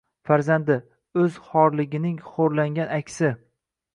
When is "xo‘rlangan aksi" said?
2.31-3.33